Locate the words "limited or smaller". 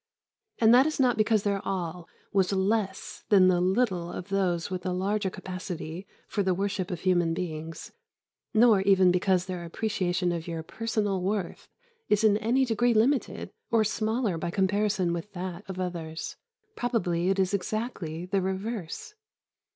12.95-14.39